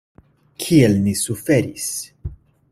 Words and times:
Kiel 0.63 0.97
ni 1.03 1.13
suferis! 1.21 1.87